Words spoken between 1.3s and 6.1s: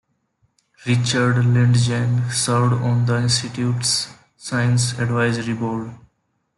Lindzen served on the Institute's Science Advisory Board.